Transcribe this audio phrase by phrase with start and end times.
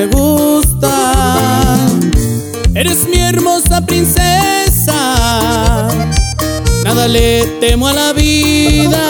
[0.00, 2.00] me gustan.
[2.74, 4.98] Eres mi hermosa princesa,
[6.84, 9.02] nada le temo a la vida.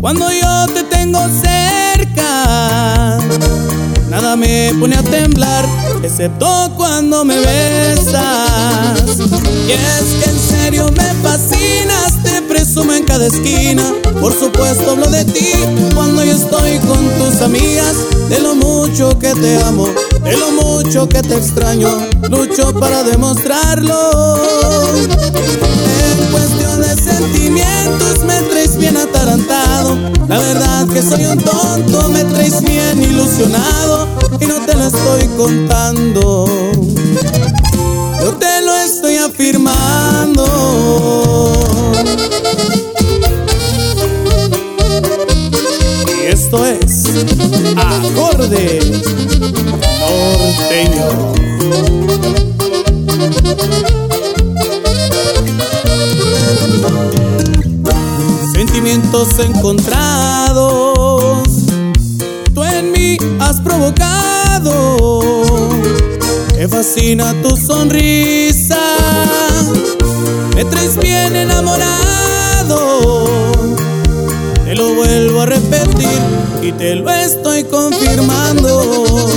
[0.00, 3.18] Cuando yo te tengo cerca,
[4.10, 5.64] nada me pone a temblar,
[6.02, 8.61] excepto cuando me besas.
[13.22, 13.82] Cada esquina.
[14.20, 15.52] Por supuesto hablo de ti
[15.94, 17.94] cuando yo estoy con tus amigas,
[18.28, 19.88] de lo mucho que te amo,
[20.22, 21.88] de lo mucho que te extraño,
[22.28, 24.38] lucho para demostrarlo.
[24.98, 29.96] En cuestión de sentimientos me traes bien atarantado,
[30.28, 34.08] la verdad que soy un tonto, me traes bien ilusionado
[34.40, 36.71] y no te lo estoy contando.
[46.52, 47.06] Esto es
[47.76, 48.80] Acorde
[50.00, 51.32] Norteño.
[58.52, 61.48] Sentimientos encontrados,
[62.54, 64.98] tú en mí has provocado.
[66.58, 68.91] Me fascina tu sonrisa,
[74.94, 76.08] vuelvo a repetir
[76.62, 79.28] y te lo estoy confirmando.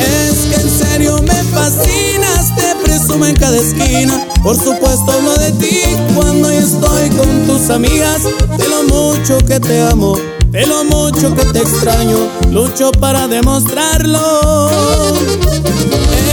[0.00, 4.26] Es que en serio me fascinas, te presumo en cada esquina.
[4.42, 5.82] Por supuesto hablo de ti
[6.14, 8.22] cuando yo estoy con tus amigas.
[8.58, 10.18] De lo mucho que te amo,
[10.50, 12.18] de lo mucho que te extraño,
[12.50, 14.70] lucho para demostrarlo.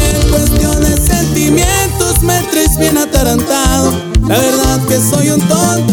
[0.04, 4.11] En cuestión de sentimientos me traes bien atarantado.
[4.28, 5.91] La verdad que soy un tonto,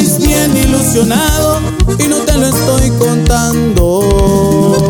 [0.00, 1.60] andáis bien ilusionado
[1.98, 4.89] y no te lo estoy contando.